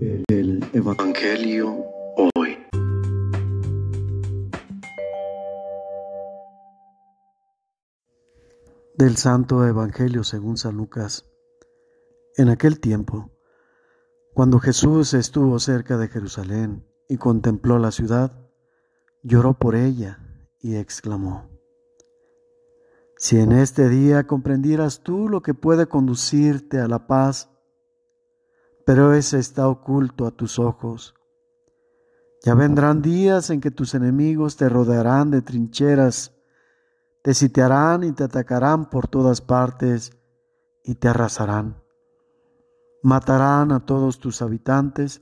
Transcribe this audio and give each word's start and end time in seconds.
El 0.00 0.64
Evangelio 0.74 1.84
hoy. 2.36 2.56
Del 8.96 9.16
Santo 9.16 9.66
Evangelio 9.66 10.22
según 10.22 10.56
San 10.56 10.76
Lucas. 10.76 11.28
En 12.36 12.48
aquel 12.48 12.78
tiempo, 12.78 13.32
cuando 14.34 14.60
Jesús 14.60 15.14
estuvo 15.14 15.58
cerca 15.58 15.96
de 15.96 16.06
Jerusalén 16.06 16.86
y 17.08 17.16
contempló 17.16 17.80
la 17.80 17.90
ciudad, 17.90 18.48
lloró 19.24 19.58
por 19.58 19.74
ella 19.74 20.20
y 20.60 20.76
exclamó, 20.76 21.50
Si 23.16 23.40
en 23.40 23.50
este 23.50 23.88
día 23.88 24.28
comprendieras 24.28 25.02
tú 25.02 25.28
lo 25.28 25.42
que 25.42 25.54
puede 25.54 25.86
conducirte 25.86 26.78
a 26.78 26.86
la 26.86 27.08
paz, 27.08 27.50
pero 28.88 29.12
ese 29.12 29.38
está 29.38 29.68
oculto 29.68 30.26
a 30.26 30.30
tus 30.30 30.58
ojos. 30.58 31.14
Ya 32.42 32.54
vendrán 32.54 33.02
días 33.02 33.50
en 33.50 33.60
que 33.60 33.70
tus 33.70 33.92
enemigos 33.92 34.56
te 34.56 34.66
rodearán 34.70 35.30
de 35.30 35.42
trincheras, 35.42 36.34
te 37.20 37.34
sitiarán 37.34 38.02
y 38.02 38.12
te 38.12 38.24
atacarán 38.24 38.88
por 38.88 39.06
todas 39.06 39.42
partes 39.42 40.12
y 40.82 40.94
te 40.94 41.06
arrasarán. 41.06 41.82
Matarán 43.02 43.72
a 43.72 43.84
todos 43.84 44.20
tus 44.20 44.40
habitantes 44.40 45.20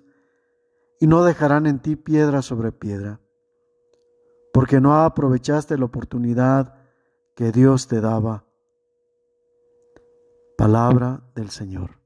y 1.01 1.09
no 1.09 1.24
dejarán 1.24 1.66
en 1.66 1.80
ti 1.80 1.96
piedra 1.96 2.43
sobre 2.43 2.71
piedra, 2.71 3.21
porque 4.52 4.80
no 4.80 4.95
aprovechaste 4.95 5.77
la 5.77 5.87
oportunidad 5.87 6.73
que 7.35 7.51
Dios 7.51 7.88
te 7.88 8.01
daba. 8.01 8.45
Palabra 10.57 11.24
del 11.35 11.51
Señor. 11.51 12.05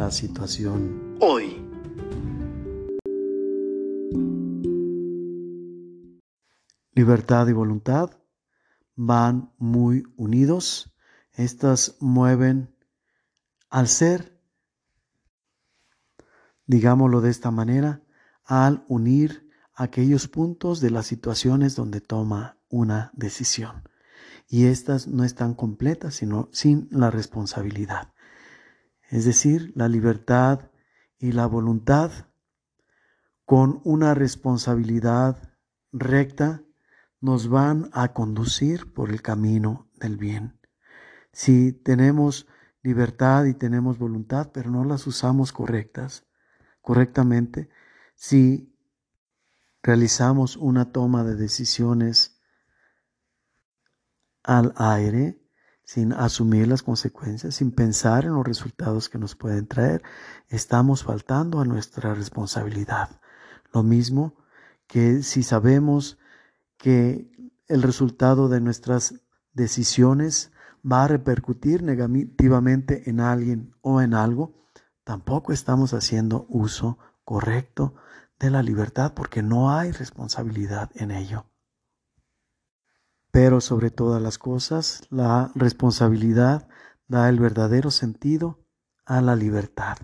La 0.00 0.10
situación 0.10 1.18
hoy. 1.20 1.62
Libertad 6.94 7.48
y 7.48 7.52
voluntad 7.52 8.08
van 8.96 9.52
muy 9.58 10.04
unidos. 10.16 10.96
Estas 11.34 11.96
mueven 12.00 12.74
al 13.68 13.88
ser, 13.88 14.40
digámoslo 16.64 17.20
de 17.20 17.28
esta 17.28 17.50
manera, 17.50 18.02
al 18.46 18.86
unir 18.88 19.50
aquellos 19.74 20.28
puntos 20.28 20.80
de 20.80 20.92
las 20.92 21.06
situaciones 21.08 21.76
donde 21.76 22.00
toma 22.00 22.56
una 22.70 23.10
decisión. 23.12 23.82
Y 24.48 24.64
estas 24.64 25.08
no 25.08 25.24
están 25.24 25.52
completas, 25.52 26.14
sino 26.14 26.48
sin 26.52 26.88
la 26.90 27.10
responsabilidad 27.10 28.14
es 29.10 29.24
decir, 29.24 29.72
la 29.74 29.88
libertad 29.88 30.70
y 31.18 31.32
la 31.32 31.46
voluntad, 31.46 32.12
con 33.44 33.80
una 33.84 34.14
responsabilidad 34.14 35.58
recta, 35.92 36.62
nos 37.20 37.48
van 37.48 37.90
a 37.92 38.12
conducir 38.12 38.94
por 38.94 39.10
el 39.10 39.20
camino 39.20 39.90
del 39.96 40.16
bien. 40.16 40.60
Si 41.32 41.72
tenemos 41.72 42.46
libertad 42.82 43.46
y 43.46 43.54
tenemos 43.54 43.98
voluntad, 43.98 44.52
pero 44.54 44.70
no 44.70 44.84
las 44.84 45.06
usamos 45.08 45.52
correctas, 45.52 46.24
correctamente, 46.80 47.68
si 48.14 48.72
realizamos 49.82 50.56
una 50.56 50.92
toma 50.92 51.24
de 51.24 51.34
decisiones 51.34 52.40
al 54.44 54.72
aire, 54.76 55.42
sin 55.92 56.12
asumir 56.12 56.68
las 56.68 56.84
consecuencias, 56.84 57.56
sin 57.56 57.72
pensar 57.72 58.24
en 58.24 58.34
los 58.34 58.46
resultados 58.46 59.08
que 59.08 59.18
nos 59.18 59.34
pueden 59.34 59.66
traer, 59.66 60.04
estamos 60.48 61.02
faltando 61.02 61.58
a 61.58 61.64
nuestra 61.64 62.14
responsabilidad. 62.14 63.20
Lo 63.72 63.82
mismo 63.82 64.36
que 64.86 65.24
si 65.24 65.42
sabemos 65.42 66.16
que 66.76 67.28
el 67.66 67.82
resultado 67.82 68.48
de 68.48 68.60
nuestras 68.60 69.14
decisiones 69.52 70.52
va 70.80 71.02
a 71.02 71.08
repercutir 71.08 71.82
negativamente 71.82 73.10
en 73.10 73.18
alguien 73.18 73.74
o 73.80 74.00
en 74.00 74.14
algo, 74.14 74.54
tampoco 75.02 75.52
estamos 75.52 75.92
haciendo 75.92 76.46
uso 76.48 76.98
correcto 77.24 77.96
de 78.38 78.50
la 78.50 78.62
libertad 78.62 79.12
porque 79.12 79.42
no 79.42 79.72
hay 79.72 79.90
responsabilidad 79.90 80.88
en 80.94 81.10
ello. 81.10 81.49
Pero 83.30 83.60
sobre 83.60 83.90
todas 83.90 84.20
las 84.20 84.38
cosas, 84.38 85.02
la 85.10 85.52
responsabilidad 85.54 86.68
da 87.08 87.28
el 87.28 87.40
verdadero 87.40 87.90
sentido 87.90 88.64
a 89.04 89.20
la 89.20 89.36
libertad 89.36 89.98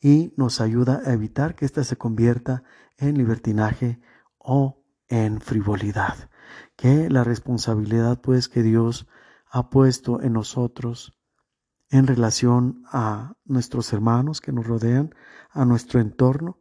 y 0.00 0.32
nos 0.36 0.60
ayuda 0.60 1.02
a 1.04 1.12
evitar 1.12 1.54
que 1.54 1.64
ésta 1.64 1.82
se 1.82 1.96
convierta 1.96 2.62
en 2.98 3.18
libertinaje 3.18 4.00
o 4.38 4.84
en 5.08 5.40
frivolidad. 5.40 6.30
Que 6.76 7.10
la 7.10 7.24
responsabilidad 7.24 8.20
pues 8.20 8.48
que 8.48 8.62
Dios 8.62 9.08
ha 9.50 9.70
puesto 9.70 10.20
en 10.20 10.34
nosotros 10.34 11.18
en 11.90 12.06
relación 12.06 12.84
a 12.92 13.36
nuestros 13.44 13.92
hermanos 13.92 14.40
que 14.40 14.52
nos 14.52 14.66
rodean, 14.66 15.14
a 15.50 15.64
nuestro 15.64 16.00
entorno, 16.00 16.60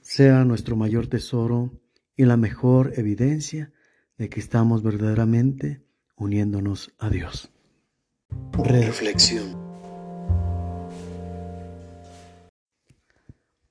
sea 0.00 0.44
nuestro 0.44 0.76
mayor 0.76 1.06
tesoro 1.06 1.82
y 2.16 2.24
la 2.24 2.36
mejor 2.36 2.92
evidencia 2.96 3.73
de 4.16 4.28
que 4.28 4.40
estamos 4.40 4.82
verdaderamente 4.82 5.84
uniéndonos 6.16 6.92
a 6.98 7.08
Dios. 7.08 7.50
Reflexión. 8.52 9.62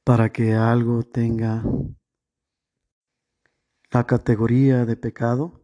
Para 0.03 0.31
que 0.31 0.53
algo 0.53 1.03
tenga 1.03 1.63
la 3.91 4.05
categoría 4.05 4.85
de 4.85 4.97
pecado, 4.97 5.63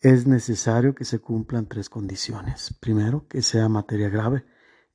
es 0.00 0.26
necesario 0.26 0.94
que 0.94 1.06
se 1.06 1.20
cumplan 1.20 1.66
tres 1.66 1.88
condiciones. 1.88 2.76
Primero, 2.80 3.26
que 3.26 3.40
sea 3.40 3.68
materia 3.70 4.10
grave, 4.10 4.44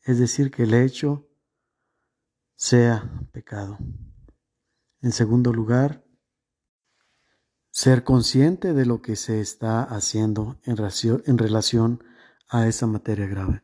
es 0.04 0.20
decir, 0.20 0.52
que 0.52 0.64
el 0.64 0.76
hecho 0.76 1.28
sea 2.56 3.10
pecado. 3.32 3.80
En 5.02 5.12
segundo 5.12 5.52
lugar, 5.52 6.06
ser 7.72 8.04
consciente 8.04 8.74
de 8.74 8.86
lo 8.86 9.02
que 9.02 9.16
se 9.16 9.42
está 9.42 9.84
haciendo 9.84 10.60
en 10.64 10.78
relación, 11.38 12.04
a 12.52 12.68
esa 12.68 12.88
materia 12.88 13.28
grave. 13.28 13.62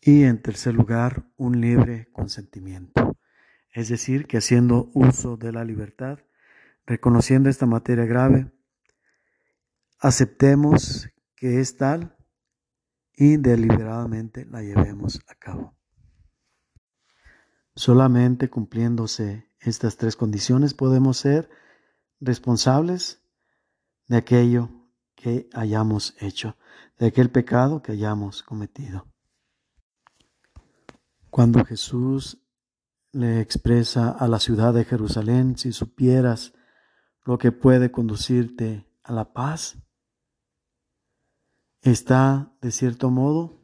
Y 0.00 0.22
en 0.22 0.40
tercer 0.40 0.72
lugar, 0.72 1.26
un 1.36 1.60
libre 1.60 2.08
consentimiento. 2.12 3.16
Es 3.72 3.88
decir, 3.88 4.26
que 4.26 4.38
haciendo 4.38 4.90
uso 4.94 5.36
de 5.36 5.52
la 5.52 5.64
libertad, 5.64 6.20
reconociendo 6.86 7.48
esta 7.48 7.66
materia 7.66 8.04
grave, 8.04 8.52
aceptemos 9.98 11.08
que 11.34 11.60
es 11.60 11.76
tal 11.76 12.16
y 13.14 13.36
deliberadamente 13.36 14.46
la 14.46 14.62
llevemos 14.62 15.20
a 15.26 15.34
cabo. 15.34 15.74
Solamente 17.74 18.48
cumpliéndose 18.48 19.50
estas 19.60 19.96
tres 19.96 20.16
condiciones 20.16 20.74
podemos 20.74 21.18
ser 21.18 21.50
responsables 22.20 23.22
de 24.06 24.18
aquello 24.18 24.68
que 25.14 25.48
hayamos 25.52 26.14
hecho, 26.20 26.56
de 26.98 27.06
aquel 27.06 27.30
pecado 27.30 27.82
que 27.82 27.92
hayamos 27.92 28.42
cometido. 28.42 29.06
Cuando 31.30 31.64
Jesús 31.64 32.38
le 33.12 33.40
expresa 33.40 34.10
a 34.10 34.28
la 34.28 34.38
ciudad 34.38 34.74
de 34.74 34.84
Jerusalén, 34.84 35.56
si 35.56 35.72
supieras 35.72 36.52
lo 37.24 37.38
que 37.38 37.52
puede 37.52 37.90
conducirte 37.90 38.86
a 39.02 39.12
la 39.12 39.32
paz, 39.32 39.78
está, 41.82 42.52
de 42.60 42.70
cierto 42.70 43.10
modo, 43.10 43.62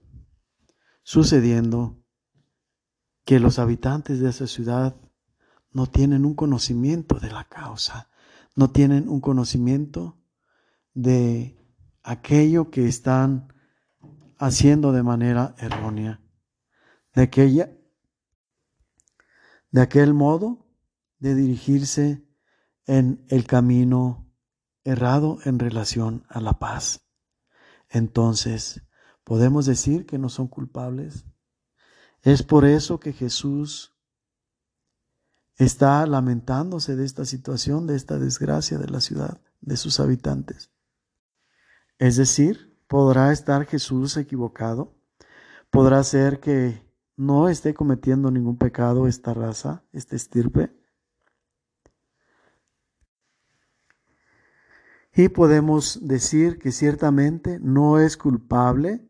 sucediendo 1.02 2.02
que 3.24 3.40
los 3.40 3.58
habitantes 3.58 4.20
de 4.20 4.30
esa 4.30 4.46
ciudad 4.46 4.96
no 5.70 5.86
tienen 5.86 6.24
un 6.24 6.34
conocimiento 6.34 7.18
de 7.18 7.30
la 7.30 7.44
causa, 7.44 8.08
no 8.56 8.70
tienen 8.70 9.08
un 9.08 9.20
conocimiento 9.20 10.18
de 10.94 11.56
aquello 12.02 12.70
que 12.70 12.88
están 12.88 13.52
haciendo 14.38 14.92
de 14.92 15.02
manera 15.02 15.54
errónea, 15.58 16.20
de 17.14 17.22
aquella 17.22 17.70
de 19.70 19.82
aquel 19.82 20.14
modo 20.14 20.66
de 21.18 21.34
dirigirse 21.34 22.26
en 22.86 23.26
el 23.28 23.46
camino 23.46 24.32
errado 24.84 25.38
en 25.44 25.58
relación 25.58 26.24
a 26.28 26.40
la 26.40 26.58
paz. 26.58 27.06
Entonces, 27.90 28.82
podemos 29.24 29.66
decir 29.66 30.06
que 30.06 30.18
no 30.18 30.28
son 30.28 30.48
culpables. 30.48 31.26
Es 32.22 32.42
por 32.42 32.64
eso 32.64 33.00
que 33.00 33.12
Jesús 33.12 33.95
está 35.56 36.06
lamentándose 36.06 36.96
de 36.96 37.04
esta 37.04 37.24
situación, 37.24 37.86
de 37.86 37.96
esta 37.96 38.18
desgracia 38.18 38.78
de 38.78 38.88
la 38.88 39.00
ciudad, 39.00 39.40
de 39.60 39.76
sus 39.76 40.00
habitantes. 40.00 40.70
Es 41.98 42.16
decir, 42.16 42.78
¿podrá 42.88 43.32
estar 43.32 43.64
Jesús 43.66 44.16
equivocado? 44.16 44.94
¿Podrá 45.70 46.02
ser 46.04 46.40
que 46.40 46.84
no 47.16 47.48
esté 47.48 47.72
cometiendo 47.72 48.30
ningún 48.30 48.58
pecado 48.58 49.06
esta 49.06 49.32
raza, 49.32 49.82
este 49.92 50.16
estirpe? 50.16 50.76
Y 55.14 55.30
podemos 55.30 56.06
decir 56.06 56.58
que 56.58 56.72
ciertamente 56.72 57.58
no 57.60 57.98
es 57.98 58.18
culpable 58.18 59.08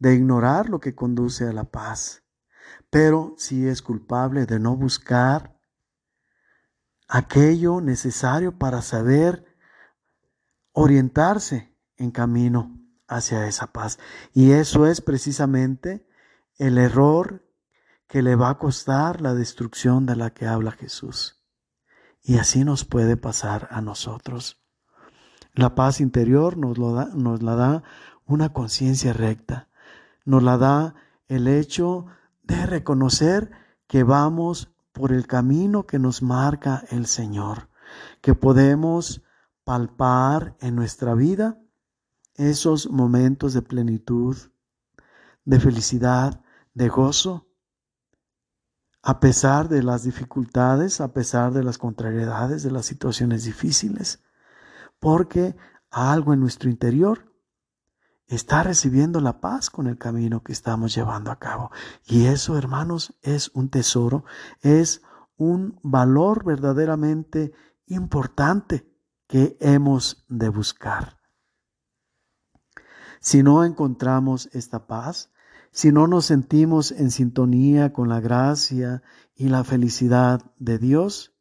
de 0.00 0.14
ignorar 0.14 0.68
lo 0.68 0.80
que 0.80 0.96
conduce 0.96 1.46
a 1.46 1.52
la 1.52 1.70
paz, 1.70 2.23
pero 2.90 3.34
sí 3.38 3.66
es 3.66 3.82
culpable 3.82 4.46
de 4.46 4.58
no 4.58 4.76
buscar 4.76 5.58
aquello 7.08 7.80
necesario 7.80 8.58
para 8.58 8.82
saber 8.82 9.44
orientarse 10.72 11.76
en 11.96 12.10
camino 12.10 12.80
hacia 13.08 13.46
esa 13.46 13.72
paz. 13.72 13.98
Y 14.32 14.52
eso 14.52 14.86
es 14.86 15.00
precisamente 15.00 16.06
el 16.56 16.78
error 16.78 17.44
que 18.08 18.22
le 18.22 18.36
va 18.36 18.50
a 18.50 18.58
costar 18.58 19.20
la 19.20 19.34
destrucción 19.34 20.06
de 20.06 20.16
la 20.16 20.30
que 20.30 20.46
habla 20.46 20.72
Jesús. 20.72 21.42
Y 22.22 22.38
así 22.38 22.64
nos 22.64 22.84
puede 22.84 23.16
pasar 23.16 23.68
a 23.70 23.80
nosotros. 23.80 24.64
La 25.52 25.74
paz 25.74 26.00
interior 26.00 26.56
nos, 26.56 26.78
lo 26.78 26.92
da, 26.94 27.06
nos 27.14 27.42
la 27.42 27.54
da 27.54 27.82
una 28.26 28.52
conciencia 28.52 29.12
recta, 29.12 29.68
nos 30.24 30.42
la 30.42 30.58
da 30.58 30.94
el 31.28 31.46
hecho 31.46 32.06
de 32.06 32.14
reconocer 32.74 33.50
que 33.86 34.02
vamos 34.02 34.72
por 34.92 35.12
el 35.12 35.26
camino 35.26 35.86
que 35.86 35.98
nos 35.98 36.22
marca 36.22 36.84
el 36.90 37.06
Señor, 37.06 37.68
que 38.20 38.34
podemos 38.34 39.22
palpar 39.64 40.56
en 40.60 40.74
nuestra 40.74 41.14
vida 41.14 41.60
esos 42.34 42.90
momentos 42.90 43.54
de 43.54 43.62
plenitud, 43.62 44.36
de 45.44 45.60
felicidad, 45.60 46.42
de 46.74 46.88
gozo, 46.88 47.48
a 49.02 49.20
pesar 49.20 49.68
de 49.68 49.82
las 49.82 50.02
dificultades, 50.02 51.00
a 51.00 51.12
pesar 51.12 51.52
de 51.52 51.62
las 51.62 51.78
contrariedades, 51.78 52.62
de 52.62 52.70
las 52.70 52.86
situaciones 52.86 53.44
difíciles, 53.44 54.22
porque 54.98 55.54
algo 55.90 56.32
en 56.32 56.40
nuestro 56.40 56.70
interior 56.70 57.33
está 58.26 58.62
recibiendo 58.62 59.20
la 59.20 59.40
paz 59.40 59.70
con 59.70 59.86
el 59.86 59.98
camino 59.98 60.42
que 60.42 60.52
estamos 60.52 60.94
llevando 60.94 61.30
a 61.30 61.38
cabo. 61.38 61.70
Y 62.06 62.26
eso, 62.26 62.56
hermanos, 62.56 63.16
es 63.22 63.50
un 63.54 63.68
tesoro, 63.68 64.24
es 64.60 65.02
un 65.36 65.78
valor 65.82 66.44
verdaderamente 66.44 67.52
importante 67.86 68.88
que 69.26 69.56
hemos 69.60 70.24
de 70.28 70.48
buscar. 70.48 71.18
Si 73.20 73.42
no 73.42 73.64
encontramos 73.64 74.48
esta 74.52 74.86
paz, 74.86 75.30
si 75.70 75.90
no 75.90 76.06
nos 76.06 76.26
sentimos 76.26 76.92
en 76.92 77.10
sintonía 77.10 77.92
con 77.92 78.08
la 78.08 78.20
gracia 78.20 79.02
y 79.34 79.48
la 79.48 79.64
felicidad 79.64 80.52
de 80.58 80.78
Dios, 80.78 81.34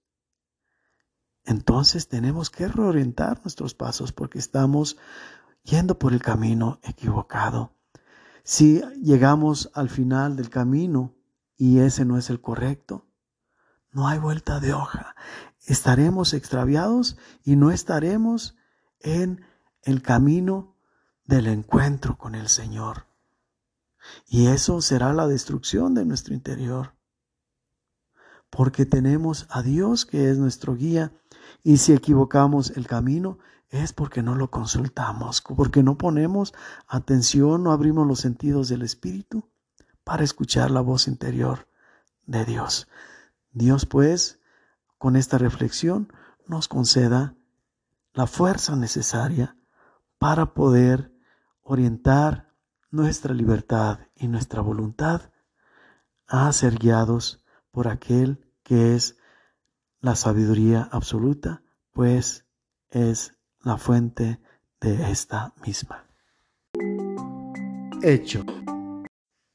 entonces 1.45 2.07
tenemos 2.07 2.49
que 2.49 2.67
reorientar 2.67 3.41
nuestros 3.43 3.75
pasos 3.75 4.13
porque 4.13 4.39
estamos 4.39 4.97
yendo 5.63 5.97
por 5.97 6.13
el 6.13 6.21
camino 6.21 6.79
equivocado. 6.83 7.73
Si 8.43 8.81
llegamos 9.01 9.71
al 9.73 9.89
final 9.89 10.35
del 10.35 10.49
camino 10.49 11.15
y 11.57 11.79
ese 11.79 12.05
no 12.05 12.17
es 12.17 12.29
el 12.29 12.41
correcto, 12.41 13.07
no 13.91 14.07
hay 14.07 14.19
vuelta 14.19 14.59
de 14.59 14.73
hoja. 14.73 15.15
Estaremos 15.65 16.33
extraviados 16.33 17.17
y 17.43 17.55
no 17.55 17.71
estaremos 17.71 18.55
en 18.99 19.45
el 19.83 20.01
camino 20.01 20.75
del 21.25 21.47
encuentro 21.47 22.17
con 22.17 22.35
el 22.35 22.49
Señor. 22.49 23.05
Y 24.27 24.47
eso 24.47 24.81
será 24.81 25.13
la 25.13 25.27
destrucción 25.27 25.93
de 25.93 26.05
nuestro 26.05 26.33
interior. 26.33 26.93
Porque 28.49 28.85
tenemos 28.85 29.47
a 29.49 29.61
Dios 29.61 30.05
que 30.05 30.29
es 30.29 30.37
nuestro 30.37 30.75
guía. 30.75 31.13
Y 31.63 31.77
si 31.77 31.93
equivocamos 31.93 32.71
el 32.71 32.87
camino, 32.87 33.39
es 33.73 33.91
porque 33.91 34.21
no 34.21 34.35
lo 34.35 34.51
consultamos, 34.51 35.41
porque 35.41 35.81
no 35.81 35.97
ponemos 35.97 36.53
atención, 36.87 37.63
no 37.63 37.71
abrimos 37.71 38.05
los 38.05 38.19
sentidos 38.19 38.69
del 38.69 38.83
Espíritu 38.83 39.49
para 40.03 40.23
escuchar 40.23 40.69
la 40.69 40.81
voz 40.81 41.07
interior 41.07 41.67
de 42.27 42.45
Dios. 42.45 42.87
Dios 43.51 43.87
pues, 43.87 44.39
con 44.99 45.15
esta 45.15 45.39
reflexión, 45.39 46.13
nos 46.45 46.67
conceda 46.67 47.35
la 48.13 48.27
fuerza 48.27 48.75
necesaria 48.75 49.57
para 50.19 50.53
poder 50.53 51.11
orientar 51.63 52.53
nuestra 52.91 53.33
libertad 53.33 54.01
y 54.15 54.27
nuestra 54.27 54.61
voluntad 54.61 55.31
a 56.27 56.51
ser 56.51 56.75
guiados 56.75 57.43
por 57.71 57.87
aquel 57.87 58.53
que 58.61 58.93
es 58.93 59.17
la 59.99 60.15
sabiduría 60.15 60.87
absoluta, 60.91 61.63
pues 61.91 62.45
es 62.91 63.35
la 63.63 63.77
fuente 63.77 64.39
de 64.79 65.11
esta 65.11 65.53
misma. 65.65 66.05
Hecho. 68.01 68.45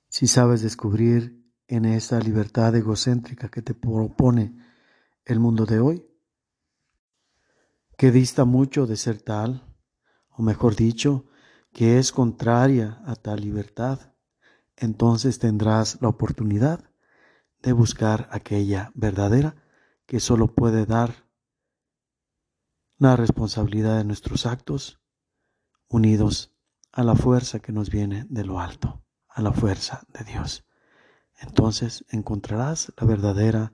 Si 0.09 0.27
sabes 0.27 0.63
descubrir 0.63 1.45
en 1.67 1.85
esta 1.85 2.19
libertad 2.19 2.75
egocéntrica 2.75 3.49
que 3.51 3.61
te 3.61 3.75
propone 3.75 4.57
el 5.27 5.39
mundo 5.39 5.67
de 5.67 5.81
hoy, 5.81 6.07
que 7.99 8.11
dista 8.11 8.47
mucho 8.47 8.87
de 8.87 8.97
ser 8.97 9.21
tal, 9.21 9.63
o 10.31 10.43
mejor 10.43 10.75
dicho, 10.75 11.27
que 11.73 11.99
es 11.99 12.11
contraria 12.11 13.03
a 13.05 13.15
tal 13.15 13.43
libertad, 13.43 14.15
entonces 14.77 15.39
tendrás 15.39 16.01
la 16.01 16.09
oportunidad 16.09 16.91
de 17.63 17.73
buscar 17.73 18.29
aquella 18.33 18.91
verdadera 18.95 19.57
que 20.07 20.21
solo 20.21 20.55
puede 20.55 20.87
dar 20.87 21.28
la 22.99 23.15
responsabilidad 23.15 23.97
de 23.97 24.05
nuestros 24.05 24.45
actos 24.45 25.01
unidos 25.89 26.53
a 26.91 27.05
la 27.05 27.15
fuerza 27.15 27.61
que 27.61 27.71
nos 27.71 27.91
viene 27.91 28.27
de 28.29 28.45
lo 28.45 28.59
alto, 28.59 29.05
a 29.29 29.41
la 29.41 29.53
fuerza 29.53 30.05
de 30.13 30.25
Dios. 30.25 30.67
Entonces 31.39 32.05
encontrarás 32.11 32.93
la 32.97 33.07
verdadera 33.07 33.73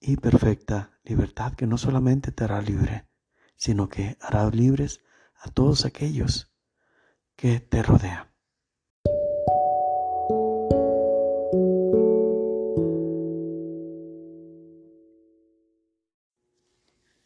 y 0.00 0.16
perfecta 0.16 0.98
libertad 1.04 1.52
que 1.52 1.66
no 1.66 1.76
solamente 1.76 2.32
te 2.32 2.44
hará 2.44 2.62
libre, 2.62 3.06
sino 3.56 3.90
que 3.90 4.16
hará 4.20 4.48
libres 4.48 5.02
a 5.36 5.50
todos 5.50 5.84
aquellos 5.84 6.50
que 7.36 7.60
te 7.60 7.82
rodea. 7.82 8.33